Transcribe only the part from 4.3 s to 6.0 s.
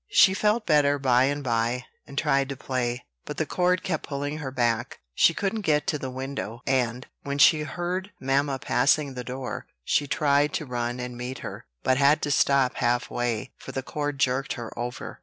her back. She couldn't get to